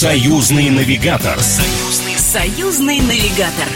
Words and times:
Союзный 0.00 0.70
навигатор. 0.70 1.38
Союзный, 1.40 2.16
союзный 2.16 3.00
навигатор. 3.00 3.68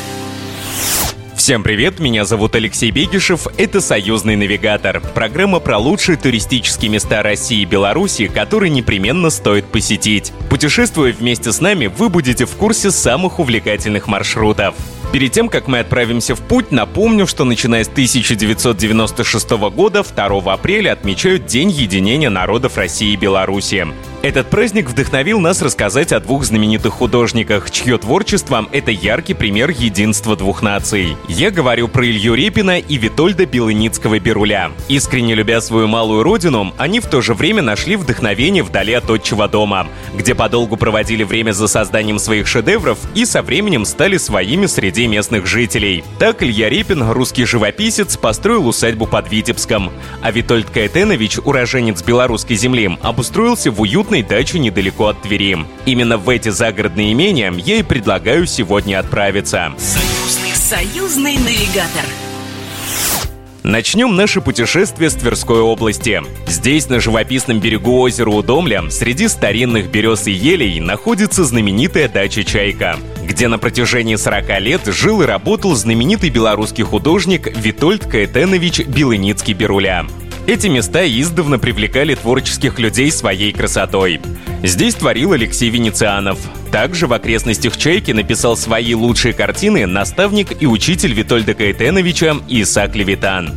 Всем 1.36 1.62
привет, 1.62 2.00
меня 2.00 2.24
зовут 2.24 2.54
Алексей 2.54 2.90
Бегишев, 2.90 3.46
это 3.58 3.82
«Союзный 3.82 4.34
навигатор», 4.34 5.02
программа 5.02 5.60
про 5.60 5.76
лучшие 5.76 6.16
туристические 6.16 6.90
места 6.90 7.22
России 7.22 7.60
и 7.60 7.66
Беларуси, 7.66 8.28
которые 8.28 8.70
непременно 8.70 9.28
стоит 9.28 9.66
посетить. 9.66 10.32
Путешествуя 10.48 11.12
вместе 11.12 11.52
с 11.52 11.60
нами, 11.60 11.88
вы 11.88 12.08
будете 12.08 12.46
в 12.46 12.52
курсе 12.52 12.90
самых 12.90 13.38
увлекательных 13.38 14.06
маршрутов. 14.06 14.74
Перед 15.14 15.30
тем, 15.30 15.48
как 15.48 15.68
мы 15.68 15.78
отправимся 15.78 16.34
в 16.34 16.40
путь, 16.40 16.72
напомню, 16.72 17.28
что 17.28 17.44
начиная 17.44 17.84
с 17.84 17.88
1996 17.88 19.50
года 19.72 20.02
2 20.02 20.52
апреля 20.52 20.90
отмечают 20.90 21.46
День 21.46 21.70
единения 21.70 22.30
народов 22.30 22.76
России 22.76 23.12
и 23.12 23.16
Беларуси. 23.16 23.86
Этот 24.24 24.48
праздник 24.48 24.88
вдохновил 24.88 25.38
нас 25.38 25.60
рассказать 25.60 26.10
о 26.10 26.18
двух 26.18 26.46
знаменитых 26.46 26.94
художниках, 26.94 27.70
чье 27.70 27.98
творчество— 27.98 28.66
это 28.72 28.90
яркий 28.90 29.34
пример 29.34 29.68
единства 29.68 30.34
двух 30.34 30.62
наций. 30.62 31.16
Я 31.28 31.50
говорю 31.50 31.88
про 31.88 32.06
Илью 32.06 32.32
Репина 32.32 32.78
и 32.78 32.96
Витольда 32.96 33.44
Белыницкого-Беруля. 33.44 34.72
Искренне 34.88 35.34
любя 35.34 35.60
свою 35.60 35.88
малую 35.88 36.22
родину, 36.22 36.72
они 36.78 37.00
в 37.00 37.06
то 37.06 37.20
же 37.20 37.34
время 37.34 37.60
нашли 37.60 37.96
вдохновение 37.96 38.62
вдали 38.62 38.94
от 38.94 39.10
отчего 39.10 39.46
дома, 39.46 39.86
где 40.16 40.34
подолгу 40.34 40.78
проводили 40.78 41.22
время 41.22 41.52
за 41.52 41.68
созданием 41.68 42.18
своих 42.18 42.46
шедевров 42.46 42.98
и 43.14 43.26
со 43.26 43.42
временем 43.42 43.84
стали 43.84 44.16
своими 44.16 44.64
среди 44.64 45.03
местных 45.06 45.46
жителей. 45.46 46.04
Так 46.18 46.42
Илья 46.42 46.68
Репин, 46.68 47.10
русский 47.10 47.44
живописец, 47.44 48.16
построил 48.16 48.68
усадьбу 48.68 49.06
под 49.06 49.30
Витебском, 49.30 49.92
а 50.22 50.30
Витольд 50.30 50.70
Кайтенович, 50.70 51.38
уроженец 51.38 52.02
белорусской 52.02 52.56
земли, 52.56 52.98
обустроился 53.02 53.70
в 53.70 53.80
уютной 53.80 54.14
уютной 54.14 54.22
даче 54.22 54.58
недалеко 54.58 55.08
от 55.08 55.22
Твери. 55.22 55.56
Именно 55.86 56.18
в 56.18 56.28
эти 56.28 56.48
загородные 56.48 57.12
имения 57.12 57.52
я 57.56 57.76
и 57.76 57.82
предлагаю 57.82 58.46
сегодня 58.46 58.98
отправиться. 58.98 59.72
Союзный, 59.78 60.54
союзный 60.54 61.36
навигатор. 61.38 62.04
Начнем 63.62 64.14
наше 64.14 64.42
путешествие 64.42 65.08
с 65.08 65.14
Тверской 65.14 65.60
области. 65.60 66.22
Здесь, 66.46 66.90
на 66.90 67.00
живописном 67.00 67.60
берегу 67.60 67.98
озера 67.98 68.28
Удомля, 68.28 68.90
среди 68.90 69.26
старинных 69.26 69.90
берез 69.90 70.26
и 70.26 70.32
елей, 70.32 70.80
находится 70.80 71.44
знаменитая 71.44 72.08
дача 72.08 72.44
«Чайка», 72.44 72.98
где 73.34 73.48
на 73.48 73.58
протяжении 73.58 74.14
40 74.14 74.60
лет 74.60 74.86
жил 74.86 75.20
и 75.22 75.26
работал 75.26 75.74
знаменитый 75.74 76.30
белорусский 76.30 76.84
художник 76.84 77.48
Витольд 77.56 78.06
Каэтенович 78.06 78.82
Белыницкий-Беруля. 78.82 80.06
Эти 80.46 80.68
места 80.68 81.04
издавна 81.04 81.58
привлекали 81.58 82.14
творческих 82.14 82.78
людей 82.78 83.10
своей 83.10 83.52
красотой. 83.52 84.20
Здесь 84.62 84.94
творил 84.94 85.32
Алексей 85.32 85.68
Венецианов. 85.68 86.38
Также 86.70 87.08
в 87.08 87.12
окрестностях 87.12 87.76
Чайки 87.76 88.12
написал 88.12 88.56
свои 88.56 88.94
лучшие 88.94 89.34
картины 89.34 89.84
наставник 89.84 90.62
и 90.62 90.66
учитель 90.66 91.12
Витольда 91.12 91.54
Каэтеновича 91.54 92.36
Исаак 92.48 92.94
Левитан. 92.94 93.52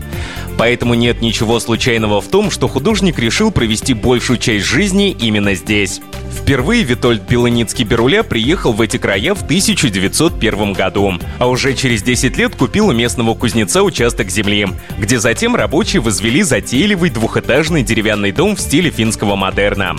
Поэтому 0.58 0.95
нет 0.95 1.22
ничего 1.22 1.59
случайного 1.59 2.19
в 2.19 2.28
том, 2.30 2.50
что 2.50 2.67
художник 2.67 3.19
решил 3.19 3.52
провести 3.52 3.94
большую 3.94 4.39
часть 4.39 4.66
жизни 4.66 5.12
именно 5.12 5.53
здесь. 5.53 6.02
Впервые 6.48 6.84
Витольд 6.84 7.23
Белоницкий-Беруля 7.30 8.23
приехал 8.23 8.72
в 8.72 8.80
эти 8.80 8.95
края 8.95 9.36
в 9.36 9.44
1901 9.44 10.72
году, 10.72 11.20
а 11.40 11.50
уже 11.50 11.73
через 11.73 12.03
10 12.03 12.38
лет 12.38 12.56
купил 12.56 12.88
у 12.88 12.94
местного 12.94 13.36
кузнеца 13.36 13.84
участок 13.84 14.30
земли, 14.30 14.66
где 14.98 15.20
затем 15.20 15.58
рабочие 15.58 16.02
возвели 16.02 16.44
затейливый 16.44 17.09
двухэтажный 17.09 17.84
деревянный 17.84 18.31
дом 18.31 18.56
в 18.56 18.62
стиле 18.62 18.92
финского 18.92 19.36
модерна. 19.36 19.98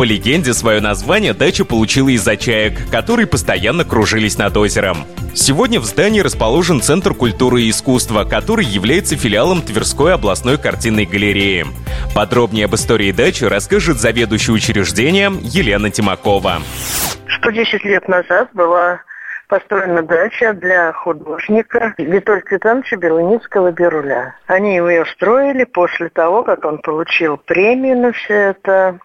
По 0.00 0.04
легенде, 0.04 0.54
свое 0.54 0.80
название 0.80 1.34
дача 1.34 1.66
получила 1.66 2.08
из-за 2.08 2.38
чаек, 2.38 2.90
которые 2.90 3.26
постоянно 3.26 3.84
кружились 3.84 4.38
над 4.38 4.56
озером. 4.56 5.04
Сегодня 5.34 5.78
в 5.78 5.84
здании 5.84 6.20
расположен 6.20 6.80
Центр 6.80 7.12
культуры 7.12 7.64
и 7.64 7.68
искусства, 7.68 8.24
который 8.24 8.64
является 8.64 9.18
филиалом 9.18 9.60
Тверской 9.60 10.14
областной 10.14 10.56
картинной 10.56 11.04
галереи. 11.04 11.66
Подробнее 12.14 12.64
об 12.64 12.74
истории 12.76 13.12
дачи 13.12 13.44
расскажет 13.44 13.98
заведующий 13.98 14.52
учреждения 14.52 15.30
Елена 15.42 15.90
Тимакова. 15.90 16.62
110 17.42 17.84
лет 17.84 18.08
назад 18.08 18.48
была 18.54 19.02
построена 19.50 20.02
дача 20.02 20.54
для 20.54 20.92
художника 20.92 21.92
Витольда 21.98 22.42
Квитановича 22.42 22.96
Белыницкого-Беруля. 22.96 24.32
Они 24.46 24.76
ее 24.76 25.04
строили 25.06 25.64
после 25.64 26.08
того, 26.08 26.44
как 26.44 26.64
он 26.64 26.78
получил 26.78 27.36
премию 27.36 27.98
на 27.98 28.12
все 28.12 28.34
это 28.34 28.98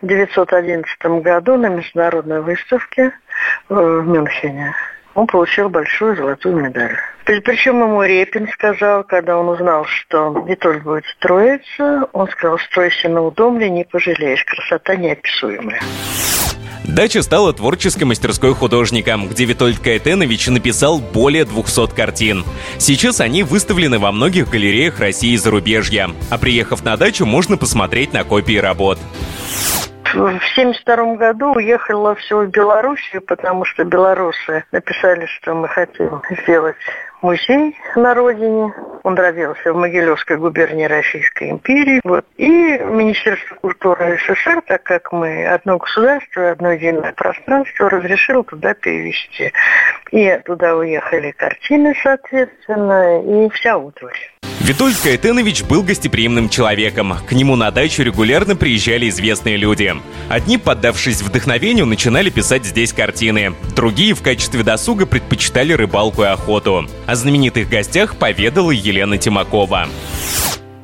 в 0.00 0.04
1911 0.04 1.22
году 1.22 1.56
на 1.56 1.68
международной 1.68 2.42
выставке 2.42 3.12
в 3.68 4.02
Мюнхене. 4.02 4.74
Он 5.14 5.26
получил 5.26 5.68
большую 5.68 6.16
золотую 6.16 6.56
медаль. 6.56 6.96
Причем 7.24 7.80
ему 7.80 8.02
Репин 8.02 8.48
сказал, 8.48 9.04
когда 9.04 9.38
он 9.38 9.48
узнал, 9.48 9.84
что 9.84 10.44
Витольд 10.48 10.82
будет 10.82 11.04
строиться, 11.16 12.08
он 12.12 12.28
сказал, 12.28 12.58
стройся 12.58 13.08
на 13.08 13.22
удомле, 13.22 13.70
не 13.70 13.84
пожалеешь, 13.84 14.44
красота 14.44 14.96
неописуемая. 14.96 15.80
Дача 16.84 17.22
стала 17.22 17.52
творческой 17.52 18.04
мастерской 18.04 18.54
художника, 18.54 19.16
где 19.30 19.44
Витольд 19.44 19.78
Каэтенович 19.78 20.48
написал 20.48 20.98
более 20.98 21.44
200 21.44 21.94
картин. 21.94 22.44
Сейчас 22.78 23.20
они 23.20 23.42
выставлены 23.42 23.98
во 23.98 24.12
многих 24.12 24.50
галереях 24.50 24.98
России 24.98 25.32
и 25.32 25.36
зарубежья. 25.36 26.10
А 26.30 26.38
приехав 26.38 26.84
на 26.84 26.96
дачу, 26.96 27.24
можно 27.24 27.56
посмотреть 27.56 28.12
на 28.12 28.24
копии 28.24 28.56
работ 28.56 28.98
в 30.12 30.14
1972 30.14 31.16
году 31.16 31.52
уехала 31.54 32.14
все 32.16 32.42
в 32.42 32.48
Белоруссию, 32.48 33.22
потому 33.22 33.64
что 33.64 33.84
белорусы 33.84 34.64
написали, 34.70 35.26
что 35.26 35.54
мы 35.54 35.68
хотим 35.68 36.20
сделать 36.42 36.76
музей 37.22 37.76
на 37.96 38.14
родине. 38.14 38.72
Он 39.04 39.14
родился 39.16 39.72
в 39.72 39.76
Могилевской 39.76 40.36
губернии 40.36 40.84
Российской 40.84 41.50
империи. 41.50 42.00
Вот. 42.04 42.24
И 42.36 42.46
Министерство 42.48 43.54
культуры 43.56 44.18
СССР, 44.18 44.62
так 44.66 44.82
как 44.82 45.12
мы 45.12 45.46
одно 45.46 45.78
государство, 45.78 46.50
одно 46.50 46.72
единое 46.72 47.12
пространство, 47.12 47.90
разрешило 47.90 48.44
туда 48.44 48.74
перевести. 48.74 49.52
И 50.10 50.40
туда 50.44 50.76
уехали 50.76 51.32
картины, 51.32 51.94
соответственно, 52.02 53.20
и 53.22 53.48
вся 53.50 53.76
утварь. 53.76 54.32
Витольд 54.64 54.96
Кайтенович 55.02 55.64
был 55.64 55.82
гостеприимным 55.82 56.48
человеком. 56.48 57.14
К 57.26 57.32
нему 57.32 57.56
на 57.56 57.72
дачу 57.72 58.04
регулярно 58.04 58.54
приезжали 58.54 59.08
известные 59.08 59.56
люди. 59.56 59.92
Одни, 60.28 60.56
поддавшись 60.56 61.20
вдохновению, 61.20 61.84
начинали 61.84 62.30
писать 62.30 62.64
здесь 62.64 62.92
картины. 62.92 63.54
Другие 63.74 64.14
в 64.14 64.22
качестве 64.22 64.62
досуга 64.62 65.04
предпочитали 65.04 65.72
рыбалку 65.72 66.22
и 66.22 66.26
охоту. 66.26 66.86
О 67.08 67.14
знаменитых 67.16 67.68
гостях 67.68 68.14
поведала 68.14 68.70
Елена 68.70 69.18
Тимакова. 69.18 69.88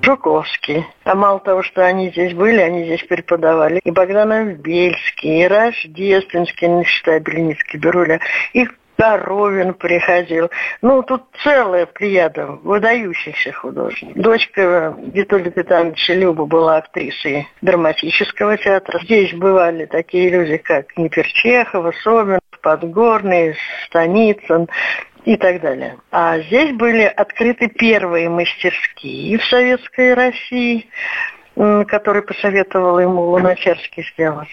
Жуковский. 0.02 0.84
А 1.04 1.14
мало 1.14 1.38
того, 1.38 1.62
что 1.62 1.86
они 1.86 2.10
здесь 2.10 2.32
были, 2.32 2.58
они 2.58 2.84
здесь 2.84 3.04
преподавали. 3.04 3.80
И 3.84 3.92
Богданов 3.92 4.58
Бельский, 4.58 5.44
и 5.44 5.46
Рождественский, 5.46 6.66
не 6.66 6.84
считая 6.84 7.20
Бельницкий, 7.20 7.78
Беруля, 7.78 8.18
и 8.54 8.66
Коровин 8.98 9.74
приходил. 9.74 10.50
Ну, 10.82 11.04
тут 11.04 11.22
целая 11.44 11.86
плеяда 11.86 12.46
выдающихся 12.46 13.52
художников. 13.52 14.20
Дочка 14.20 14.96
Виталия 15.14 15.52
Петровича 15.52 16.14
Люба 16.14 16.46
была 16.46 16.78
актрисой 16.78 17.46
драматического 17.62 18.56
театра. 18.56 18.98
Здесь 19.04 19.32
бывали 19.34 19.86
такие 19.86 20.30
люди, 20.30 20.56
как 20.56 20.96
Неперчехова, 20.96 21.92
Собин, 22.02 22.40
Подгорный, 22.60 23.54
Станицын 23.86 24.68
и 25.24 25.36
так 25.36 25.60
далее. 25.60 25.98
А 26.10 26.40
здесь 26.40 26.74
были 26.76 27.04
открыты 27.04 27.68
первые 27.68 28.28
мастерские 28.28 29.38
в 29.38 29.44
Советской 29.44 30.14
России, 30.14 30.88
которые 31.54 32.22
посоветовал 32.22 32.98
ему 32.98 33.22
Луначарский 33.30 34.04
сделать. 34.12 34.48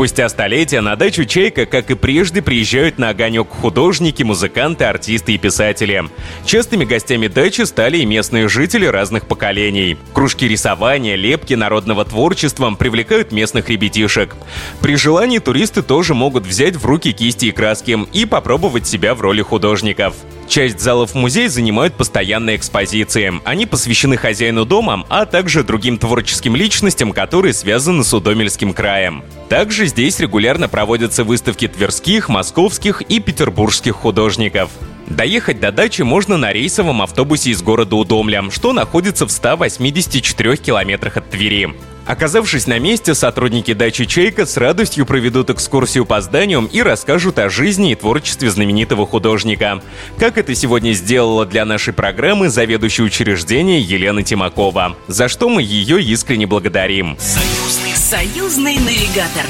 Спустя 0.00 0.30
столетия 0.30 0.80
на 0.80 0.96
дачу 0.96 1.26
Чайка, 1.26 1.66
как 1.66 1.90
и 1.90 1.94
прежде, 1.94 2.40
приезжают 2.40 2.96
на 2.96 3.10
огонек 3.10 3.50
художники, 3.50 4.22
музыканты, 4.22 4.84
артисты 4.84 5.34
и 5.34 5.36
писатели. 5.36 6.04
Частыми 6.46 6.86
гостями 6.86 7.26
дачи 7.26 7.66
стали 7.66 7.98
и 7.98 8.06
местные 8.06 8.48
жители 8.48 8.86
разных 8.86 9.26
поколений. 9.26 9.98
Кружки 10.14 10.48
рисования, 10.48 11.16
лепки 11.16 11.52
народного 11.52 12.06
творчества 12.06 12.70
привлекают 12.70 13.30
местных 13.30 13.68
ребятишек. 13.68 14.36
При 14.80 14.96
желании 14.96 15.38
туристы 15.38 15.82
тоже 15.82 16.14
могут 16.14 16.46
взять 16.46 16.76
в 16.76 16.86
руки 16.86 17.12
кисти 17.12 17.44
и 17.44 17.52
краски 17.52 17.98
и 18.14 18.24
попробовать 18.24 18.86
себя 18.86 19.14
в 19.14 19.20
роли 19.20 19.42
художников. 19.42 20.14
Часть 20.48 20.80
залов 20.80 21.14
музея 21.14 21.48
занимают 21.48 21.94
постоянные 21.94 22.56
экспозиции. 22.56 23.34
Они 23.44 23.66
посвящены 23.66 24.16
хозяину 24.16 24.64
дома, 24.64 25.04
а 25.08 25.26
также 25.26 25.62
другим 25.62 25.98
творческим 25.98 26.56
личностям, 26.56 27.12
которые 27.12 27.52
связаны 27.52 28.02
с 28.02 28.12
Удомельским 28.12 28.72
краем. 28.72 29.22
Также 29.48 29.89
здесь 29.90 30.20
регулярно 30.20 30.68
проводятся 30.68 31.24
выставки 31.24 31.68
тверских, 31.68 32.28
московских 32.28 33.02
и 33.02 33.20
петербургских 33.20 33.94
художников. 33.94 34.70
Доехать 35.08 35.58
до 35.58 35.72
дачи 35.72 36.02
можно 36.02 36.36
на 36.36 36.52
рейсовом 36.52 37.02
автобусе 37.02 37.50
из 37.50 37.60
города 37.60 37.96
Удомля, 37.96 38.44
что 38.50 38.72
находится 38.72 39.26
в 39.26 39.32
184 39.32 40.56
километрах 40.56 41.16
от 41.16 41.28
Твери. 41.28 41.74
Оказавшись 42.06 42.66
на 42.66 42.78
месте, 42.78 43.14
сотрудники 43.14 43.72
дачи 43.72 44.04
«Чайка» 44.04 44.46
с 44.46 44.56
радостью 44.56 45.06
проведут 45.06 45.50
экскурсию 45.50 46.06
по 46.06 46.20
зданию 46.20 46.68
и 46.72 46.82
расскажут 46.82 47.38
о 47.38 47.50
жизни 47.50 47.92
и 47.92 47.94
творчестве 47.94 48.50
знаменитого 48.50 49.06
художника. 49.06 49.82
Как 50.18 50.38
это 50.38 50.54
сегодня 50.54 50.92
сделала 50.92 51.44
для 51.44 51.64
нашей 51.64 51.92
программы 51.92 52.48
заведующая 52.48 53.04
учреждения 53.04 53.80
Елена 53.80 54.22
Тимакова, 54.22 54.96
за 55.08 55.28
что 55.28 55.48
мы 55.48 55.62
ее 55.62 56.02
искренне 56.02 56.46
благодарим. 56.46 57.16
Союзный, 57.18 57.94
союзный 57.96 58.76
навигатор. 58.76 59.44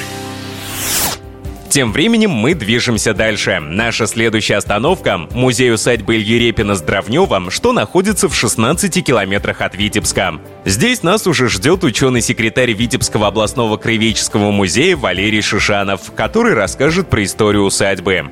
Тем 1.70 1.93
временем 1.93 2.31
мы 2.31 2.55
движемся 2.55 3.14
дальше. 3.14 3.61
Наша 3.61 4.08
следующая 4.08 4.56
остановка– 4.56 5.20
музей 5.34 5.72
усадьбы 5.72 6.17
Ильи 6.17 6.49
Репина 6.49 6.75
с 6.75 6.82
Дровневым, 6.82 7.50
что 7.50 7.72
находится 7.72 8.28
в 8.28 8.34
16 8.34 9.05
километрах 9.05 9.61
от 9.61 9.76
Витебска. 9.76 10.32
Здесь 10.64 11.05
нас 11.05 11.28
уже 11.28 11.49
ждет 11.49 11.84
ученый-секретарь 11.84 12.72
Витебского 12.72 13.28
областного 13.28 13.76
краеведческого 13.76 14.50
музея 14.50 14.96
Валерий 14.96 15.43
Шишанов, 15.43 16.12
который 16.17 16.55
расскажет 16.55 17.08
про 17.08 17.22
историю 17.22 17.62
усадьбы. 17.62 18.25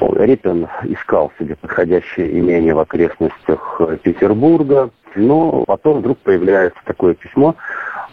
Репин 0.00 0.66
искал 0.88 1.30
себе 1.38 1.54
подходящее 1.54 2.36
имение 2.36 2.74
в 2.74 2.80
окрестностях 2.80 3.80
Петербурга, 4.02 4.90
но 5.14 5.64
потом 5.66 6.00
вдруг 6.00 6.18
появляется 6.18 6.80
такое 6.84 7.14
письмо 7.14 7.54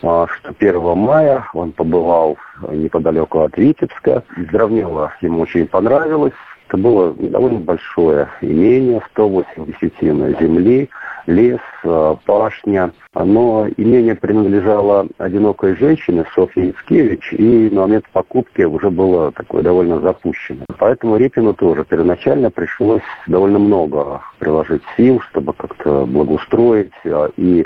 что 0.02 0.54
1 0.60 0.98
мая 0.98 1.46
он 1.54 1.72
побывал 1.72 2.38
неподалеку 2.70 3.42
от 3.42 3.58
Витебска. 3.58 4.24
Здравнево 4.38 5.14
ему 5.22 5.42
очень 5.42 5.68
понравилось. 5.68 6.34
Это 6.68 6.78
было 6.78 7.14
довольно 7.14 7.60
большое 7.60 8.30
имение, 8.40 9.02
180 9.12 9.68
десятин 9.68 10.40
земли, 10.40 10.90
лес, 11.28 11.60
а, 11.84 12.16
пашня. 12.26 12.94
Но 13.14 13.68
имение 13.76 14.16
принадлежало 14.16 15.08
одинокой 15.18 15.76
женщине, 15.76 16.24
Софье 16.34 16.68
Яцкевич, 16.68 17.34
и 17.34 17.70
на 17.70 17.82
момент 17.82 18.06
покупки 18.14 18.62
уже 18.62 18.90
было 18.90 19.34
такое 19.34 19.64
довольно 19.64 20.00
запущено. 20.00 20.64
Поэтому 20.78 21.18
Репину 21.18 21.54
тоже 21.54 21.84
первоначально 21.84 22.50
пришлось 22.50 23.04
довольно 23.28 23.60
много 23.60 24.22
приложить 24.40 24.84
сил, 24.96 25.20
чтобы 25.30 25.52
как-то 25.52 26.06
благоустроить 26.06 26.94
а, 27.04 27.30
и 27.36 27.66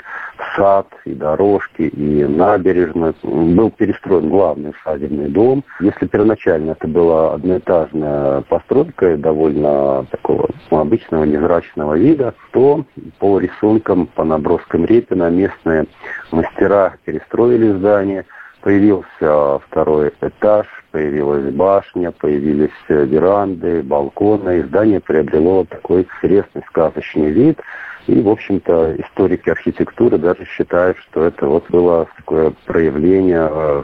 сад, 0.56 0.86
и 1.04 1.14
дорожки, 1.14 1.82
и 1.82 2.24
набережная. 2.24 3.14
Был 3.22 3.70
перестроен 3.70 4.30
главный 4.30 4.70
усадебный 4.70 5.28
дом. 5.28 5.64
Если 5.80 6.06
первоначально 6.06 6.72
это 6.72 6.88
была 6.88 7.34
одноэтажная 7.34 8.40
постройка, 8.42 9.16
довольно 9.16 10.06
такого 10.10 10.48
ну, 10.70 10.80
обычного 10.80 11.24
незрачного 11.24 11.94
вида, 11.94 12.34
то 12.52 12.84
по 13.18 13.38
рисункам, 13.38 14.06
по 14.06 14.24
наброскам 14.24 14.84
Репина 14.84 15.30
местные 15.30 15.86
мастера 16.30 16.96
перестроили 17.04 17.72
здание, 17.72 18.24
появился 18.62 19.60
второй 19.68 20.12
этаж, 20.20 20.66
появилась 20.90 21.52
башня, 21.54 22.10
появились 22.10 22.70
веранды, 22.88 23.82
балконы, 23.82 24.58
и 24.58 24.62
здание 24.62 25.00
приобрело 25.00 25.64
такой 25.64 26.02
интересный 26.02 26.62
сказочный 26.68 27.30
вид– 27.30 27.60
и, 28.06 28.20
в 28.20 28.28
общем-то, 28.28 28.96
историки 28.98 29.50
архитектуры 29.50 30.18
даже 30.18 30.44
считают, 30.44 30.96
что 30.98 31.24
это 31.24 31.46
вот 31.46 31.64
было 31.70 32.06
такое 32.16 32.52
проявление 32.64 33.48
э, 33.50 33.82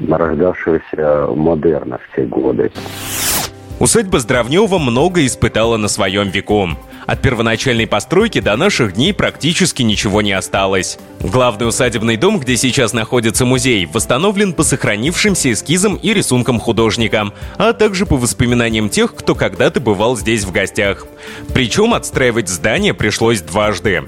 нарождавшегося 0.00 1.28
модерна 1.34 1.98
в 1.98 2.16
те 2.16 2.24
годы. 2.24 2.70
Усадьба 3.80 4.20
Здравнева 4.20 4.78
много 4.78 5.24
испытала 5.26 5.76
на 5.76 5.88
своем 5.88 6.28
веку. 6.28 6.68
От 7.06 7.20
первоначальной 7.20 7.86
постройки 7.86 8.40
до 8.40 8.56
наших 8.56 8.94
дней 8.94 9.12
практически 9.12 9.82
ничего 9.82 10.22
не 10.22 10.32
осталось. 10.32 10.98
Главный 11.20 11.68
усадебный 11.68 12.16
дом, 12.16 12.38
где 12.38 12.56
сейчас 12.56 12.92
находится 12.92 13.44
музей, 13.44 13.86
восстановлен 13.86 14.52
по 14.52 14.62
сохранившимся 14.62 15.52
эскизам 15.52 15.96
и 15.96 16.14
рисункам 16.14 16.60
художника, 16.60 17.32
а 17.58 17.72
также 17.72 18.06
по 18.06 18.16
воспоминаниям 18.16 18.88
тех, 18.88 19.14
кто 19.14 19.34
когда-то 19.34 19.80
бывал 19.80 20.16
здесь 20.16 20.44
в 20.44 20.52
гостях. 20.52 21.06
Причем 21.54 21.94
отстраивать 21.94 22.48
здание 22.48 22.94
пришлось 22.94 23.42
дважды. 23.42 24.02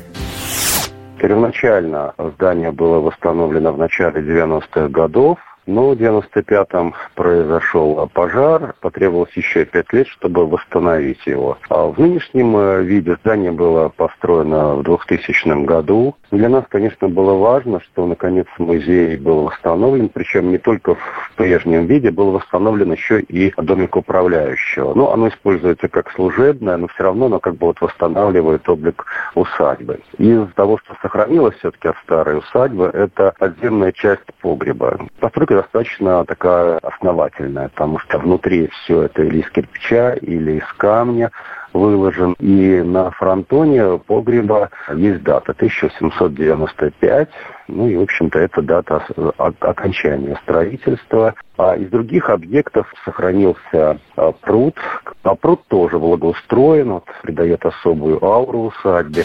Первоначально 1.19 2.12
здание 2.37 2.70
было 2.70 3.00
восстановлено 3.00 3.73
в 3.73 3.79
начале 3.79 4.20
90-х 4.20 4.88
годов, 4.88 5.38
но 5.66 5.90
в 5.90 5.93
95-м 5.94 6.94
произошел 7.14 8.08
пожар, 8.12 8.75
потребовалось 8.81 9.32
еще 9.34 9.64
пять 9.64 9.93
лет, 9.93 10.06
чтобы 10.08 10.46
восстановить 10.46 11.26
его. 11.26 11.58
А 11.69 11.87
в 11.87 11.99
нынешнем 11.99 12.56
э, 12.56 12.82
виде 12.82 13.16
здание 13.22 13.52
было 13.52 13.88
построено 13.88 14.76
в 14.76 14.82
2000 14.82 15.64
году. 15.64 16.16
Для 16.31 16.49
нас, 16.49 16.64
конечно, 16.69 17.08
было 17.08 17.34
важно, 17.34 17.81
что 17.81 18.06
наконец 18.06 18.46
музей 18.58 19.16
был 19.16 19.44
восстановлен, 19.44 20.08
причем 20.08 20.50
не 20.50 20.58
только 20.58 20.94
в 20.94 21.32
прежнем 21.37 21.87
виде, 21.87 22.11
был 22.11 22.32
восстановлен 22.32 22.93
еще 22.93 23.20
и 23.20 23.52
домик 23.56 23.96
управляющего. 23.96 24.94
Ну, 24.94 25.11
оно 25.11 25.28
используется 25.28 25.88
как 25.88 26.11
служебное, 26.12 26.76
но 26.76 26.88
все 26.88 27.05
равно 27.05 27.26
оно 27.26 27.40
как 27.40 27.56
бы 27.56 27.69
вот 27.69 27.81
восстанавливает 27.81 28.69
облик 28.69 29.05
усадьбы. 29.34 30.00
Из 30.19 30.46
того, 30.55 30.78
что 30.78 30.94
сохранилось 31.02 31.56
все-таки 31.56 31.88
от 31.88 31.96
старой 31.99 32.38
усадьбы, 32.38 32.90
это 32.93 33.34
подземная 33.38 33.93
часть 33.93 34.25
погреба. 34.40 34.99
Постройка 35.20 35.54
достаточно 35.55 36.25
такая 36.25 36.79
основательная, 36.79 37.69
потому 37.69 37.99
что 37.99 38.19
внутри 38.19 38.69
все 38.69 39.03
это 39.03 39.23
или 39.23 39.39
из 39.39 39.51
кирпича, 39.51 40.15
или 40.15 40.59
из 40.59 40.73
камня 40.77 41.31
выложен. 41.73 42.35
И 42.39 42.83
на 42.83 43.11
фронтоне 43.12 43.99
погреба 43.99 44.71
есть 44.95 45.23
дата 45.23 45.53
1795. 45.53 47.29
Ну 47.69 47.89
и, 47.89 47.97
в 47.97 48.03
общем-то, 48.03 48.39
это 48.39 48.62
дата 48.62 49.05
окончания 49.39 50.39
строительства. 50.43 51.35
А 51.57 51.77
из 51.77 51.89
других 51.89 52.31
объектов 52.31 52.93
сохранился 53.05 53.99
а, 54.17 54.33
пруд. 54.33 54.77
А 55.23 55.35
пруд 55.35 55.62
тоже 55.69 55.99
благоустроен, 55.99 57.00
придает 57.23 57.65
особую 57.65 58.25
ауру 58.25 58.73
усадьбе. 58.73 59.25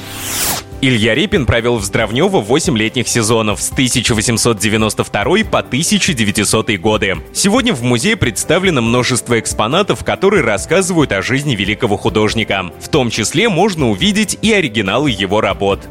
Илья 0.82 1.14
Репин 1.14 1.46
провел 1.46 1.78
в 1.78 1.84
Здравнево 1.84 2.40
8 2.40 2.78
летних 2.78 3.10
сезонов 3.10 3.62
с 3.62 3.70
1892 3.70 5.24
по 5.52 5.60
1900 5.60 6.78
годы. 6.78 7.18
Сегодня 7.34 7.74
в 7.74 7.84
музее 7.84 8.16
представлено 8.16 8.82
множество 8.82 9.38
экспонатов, 9.38 10.06
которые 10.06 10.42
рассказывают 10.42 11.12
о 11.12 11.22
жизни 11.22 11.54
великого 11.54 11.98
художника. 11.98 12.72
В 12.80 12.88
том 12.88 13.10
числе 13.10 13.50
можно 13.50 13.90
увидеть 13.90 14.40
и 14.42 14.54
оригиналы 14.54 15.12
его 15.12 15.42
работ 15.42 15.82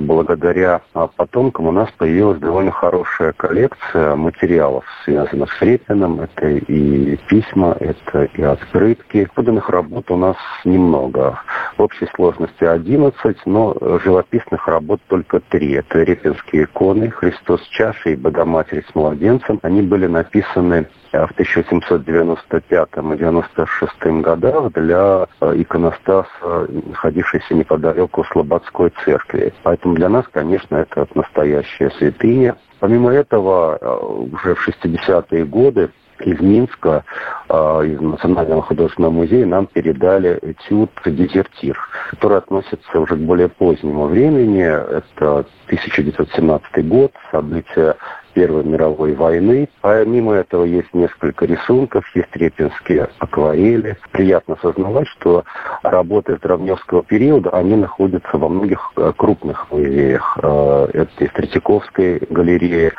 благодаря 0.00 0.82
а, 0.92 1.06
потомкам 1.06 1.66
у 1.66 1.72
нас 1.72 1.90
появилась 1.98 2.38
довольно 2.38 2.70
хорошая 2.70 3.32
коллекция 3.32 4.16
материалов, 4.16 4.84
связанных 5.04 5.52
с 5.52 5.62
Репиным. 5.62 6.20
Это 6.20 6.48
и 6.48 7.16
письма, 7.28 7.76
это 7.80 8.24
и 8.24 8.42
открытки. 8.42 9.28
Поданных 9.34 9.68
работ 9.70 10.10
у 10.10 10.16
нас 10.16 10.36
немного. 10.64 11.40
В 11.76 11.82
общей 11.82 12.06
сложности 12.14 12.64
11, 12.64 13.36
но 13.46 13.76
живописных 14.02 14.68
работ 14.68 15.00
только 15.08 15.40
три. 15.40 15.72
Это 15.72 16.02
репинские 16.02 16.64
иконы 16.64 17.10
«Христос 17.10 17.62
с 17.62 17.68
чашей» 17.68 18.12
и 18.12 18.16
«Богоматерь 18.16 18.84
с 18.90 18.94
младенцем». 18.94 19.58
Они 19.62 19.82
были 19.82 20.06
написаны 20.06 20.86
в 21.14 21.30
1795 21.32 22.88
и 22.96 23.16
96 23.16 24.22
годах 24.22 24.72
для 24.72 25.26
э, 25.40 25.52
иконостаса, 25.56 26.26
находившейся 26.68 27.54
неподалеку 27.54 28.24
Слободской 28.24 28.92
церкви. 29.04 29.52
Поэтому 29.62 29.94
для 29.94 30.08
нас, 30.08 30.24
конечно, 30.32 30.76
это 30.76 31.06
настоящая 31.14 31.90
святыня. 31.90 32.56
Помимо 32.80 33.12
этого, 33.12 33.78
э, 33.80 33.96
уже 34.32 34.54
в 34.54 34.68
60-е 34.68 35.44
годы 35.44 35.90
из 36.20 36.40
Минска, 36.40 37.04
э, 37.48 37.54
из 37.86 38.00
Национального 38.00 38.62
художественного 38.62 39.12
музея 39.12 39.46
нам 39.46 39.66
передали 39.66 40.38
этюд 40.42 40.90
«Дезертир», 41.04 41.78
который 42.10 42.38
относится 42.38 42.98
уже 42.98 43.16
к 43.16 43.20
более 43.20 43.48
позднему 43.48 44.06
времени. 44.06 44.62
Это 44.62 45.46
1917 45.66 46.88
год, 46.88 47.12
события 47.30 47.96
Первой 48.34 48.64
мировой 48.64 49.14
войны. 49.14 49.68
Помимо 49.80 50.34
этого 50.34 50.64
есть 50.64 50.92
несколько 50.92 51.46
рисунков, 51.46 52.04
есть 52.14 52.34
репинские 52.34 53.08
акварели. 53.18 53.96
Приятно 54.10 54.54
осознавать, 54.54 55.08
что 55.08 55.44
работы 55.82 56.36
Здравневского 56.36 57.02
периода, 57.04 57.50
они 57.50 57.76
находятся 57.76 58.36
во 58.36 58.48
многих 58.48 58.92
э, 58.96 59.12
крупных 59.16 59.70
музеях. 59.70 60.38
Э, 60.42 60.88
это 60.92 61.24
и 61.24 61.26
в 61.28 61.32
Третьяковской 61.32 62.20
галерее, 62.28 62.92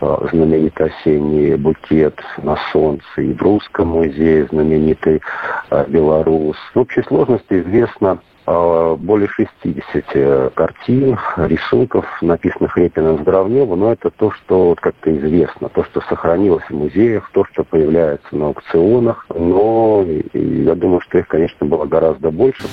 э, 0.00 0.16
знаменитый 0.32 0.86
осенний 0.86 1.54
букет 1.56 2.18
на 2.38 2.56
солнце, 2.72 3.04
и 3.18 3.34
в 3.34 3.42
Русском 3.42 3.88
музее 3.88 4.46
знаменитый 4.46 5.20
Белорус. 5.88 6.56
В 6.74 6.80
общей 6.80 7.02
сложности 7.02 7.60
известно 7.60 8.10
а, 8.10 8.20
более 8.96 9.28
60 9.28 10.04
э, 10.14 10.50
картин, 10.54 11.18
рисунков, 11.36 12.04
написанных 12.22 12.76
Репиным 12.76 13.18
Здравневу, 13.18 13.76
но 13.76 13.92
это 13.92 14.10
то, 14.10 14.30
что 14.30 14.68
вот 14.68 14.80
как-то 14.80 15.14
известно, 15.16 15.68
то, 15.68 15.84
что 15.84 16.00
сохранилось 16.02 16.64
в 16.64 16.74
музеях, 16.74 17.30
то, 17.32 17.44
что 17.44 17.64
появляется 17.64 18.34
на 18.34 18.46
аукционах, 18.46 19.26
но 19.34 20.04
я 20.32 20.74
думаю, 20.74 21.00
что 21.00 21.18
их, 21.18 21.28
конечно, 21.28 21.66
было 21.66 21.84
гораздо 21.84 22.30
больше. 22.30 22.64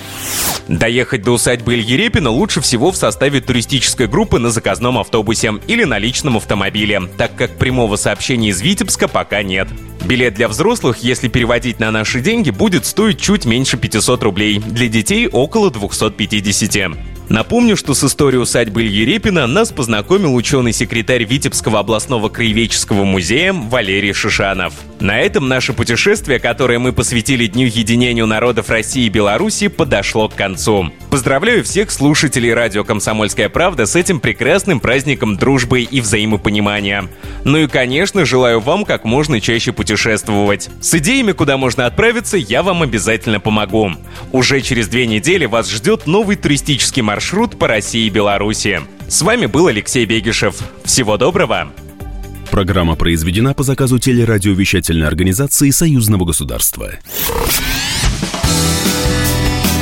Доехать 0.68 1.22
до 1.22 1.32
усадьбы 1.32 1.76
Ильи 1.76 2.12
лучше 2.28 2.62
всего 2.62 2.92
в 2.92 2.98
составе 2.98 3.40
туристической 3.40 4.08
группы 4.08 4.40
на 4.40 4.50
заказном 4.50 4.98
автобусе 4.98 5.54
или 5.68 5.84
на 5.84 6.00
личном 6.00 6.38
автомобиле, 6.38 7.04
так 7.18 7.36
как 7.36 7.58
прямого 7.58 7.96
сообщения 7.98 8.50
из 8.50 8.62
Витебска 8.62 9.08
пока 9.08 9.44
нет. 9.44 9.68
Билет 10.06 10.36
для 10.36 10.48
взрослых, 10.48 10.98
если 11.00 11.28
переводить 11.28 11.80
на 11.80 11.92
наши 11.92 12.20
деньги, 12.20 12.50
будет 12.50 12.86
стоить 12.86 13.20
чуть 13.20 13.46
меньше 13.46 13.78
500 13.78 14.24
рублей, 14.24 14.60
для 14.60 14.88
детей 14.88 15.28
около 15.28 15.72
250. 15.72 16.98
Напомню, 17.30 17.76
что 17.76 17.96
с 17.96 18.04
историей 18.04 18.42
усадьбы 18.42 18.84
Ильи 18.84 19.04
Репина 19.06 19.48
нас 19.48 19.72
познакомил 19.72 20.36
ученый-секретарь 20.36 21.24
Витебского 21.24 21.80
областного 21.80 22.30
краеведческого 22.30 23.04
музея 23.04 23.52
Валерий 23.54 24.14
Шишанов. 24.14 24.74
На 25.06 25.20
этом 25.20 25.48
наше 25.48 25.74
путешествие, 25.74 26.40
которое 26.40 26.80
мы 26.80 26.92
посвятили 26.92 27.46
Дню 27.46 27.68
единению 27.68 28.26
народов 28.26 28.72
России 28.72 29.06
и 29.06 29.10
Беларуси, 29.10 29.68
подошло 29.68 30.30
к 30.30 30.34
концу. 30.34 30.90
Поздравляю 31.12 31.64
всех 31.64 31.92
слушателей 31.92 32.52
радио 32.52 32.84
«Комсомольская 32.84 33.50
правда» 33.50 33.86
с 33.86 33.96
этим 33.96 34.20
прекрасным 34.20 34.80
праздником 34.80 35.38
дружбы 35.38 35.82
и 35.84 36.02
взаимопонимания. 36.02 37.08
Ну 37.44 37.60
и, 37.60 37.68
конечно, 37.68 38.26
желаю 38.26 38.60
вам 38.60 38.84
как 38.84 39.04
можно 39.04 39.40
чаще 39.40 39.72
путешествовать. 39.72 40.72
С 40.82 40.96
идеями, 40.96 41.34
куда 41.34 41.58
можно 41.58 41.86
отправиться, 41.86 42.38
я 42.38 42.64
вам 42.64 42.82
обязательно 42.82 43.40
помогу. 43.40 43.92
Уже 44.32 44.62
через 44.62 44.88
две 44.88 45.06
недели 45.06 45.46
вас 45.46 45.70
ждет 45.70 46.08
новый 46.08 46.36
туристический 46.36 47.04
маршрут 47.04 47.60
по 47.60 47.68
России 47.68 48.08
и 48.08 48.10
Беларуси. 48.10 48.82
С 49.08 49.22
вами 49.22 49.46
был 49.46 49.68
Алексей 49.68 50.06
Бегишев. 50.06 50.56
Всего 50.84 51.18
доброго! 51.18 51.72
Программа 52.56 52.96
произведена 52.96 53.54
по 53.54 53.64
заказу 53.64 54.00
телерадиовещательной 54.00 55.08
организации 55.08 55.72
Союзного 55.72 56.24
государства. 56.24 56.94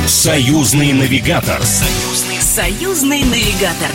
Союзный 0.08 0.92
навигатор. 0.92 1.62
Союзный, 1.62 2.40
союзный 2.40 3.22
навигатор. 3.22 3.92